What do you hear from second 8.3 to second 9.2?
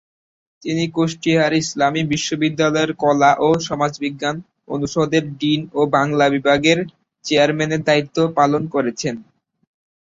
পালন করেছেন।